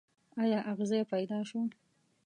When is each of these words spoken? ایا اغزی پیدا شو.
ایا 0.41 0.59
اغزی 0.71 1.01
پیدا 1.11 1.39
شو. 1.49 1.61